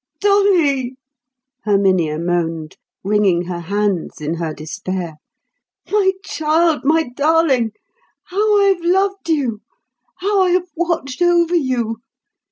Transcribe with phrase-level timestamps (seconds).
[0.19, 0.95] "Dolly,"
[1.63, 5.17] Herminia moaned, wringing her hands in her despair,
[5.91, 7.73] "my child, my darling,
[8.23, 9.61] how I have loved you!
[10.17, 11.97] how I have watched over you!